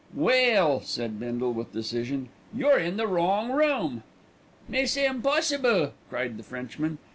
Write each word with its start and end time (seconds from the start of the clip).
"Well," 0.15 0.81
said 0.81 1.19
Bindle 1.19 1.53
with 1.53 1.73
decision, 1.73 2.29
"you're 2.51 2.79
in 2.79 2.97
the 2.97 3.05
wrong 3.05 3.51
room." 3.51 4.01
"Mais 4.67 4.91
c'est 4.93 5.05
impossible," 5.05 5.93
cried 6.09 6.37
the 6.37 6.43
Frenchman. 6.43 6.97